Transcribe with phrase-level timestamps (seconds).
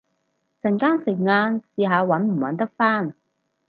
[0.03, 0.11] 陣間食
[1.11, 3.13] 晏試下搵唔搵得返